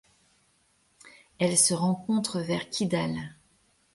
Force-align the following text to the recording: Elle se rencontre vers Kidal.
Elle 1.37 1.59
se 1.59 1.75
rencontre 1.75 2.39
vers 2.39 2.71
Kidal. 2.71 3.35